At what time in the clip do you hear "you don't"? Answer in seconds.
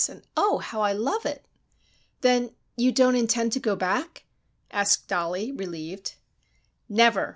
2.75-3.15